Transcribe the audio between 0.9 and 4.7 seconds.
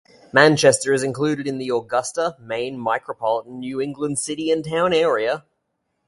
is included in the Augusta, Maine micropolitan New England City and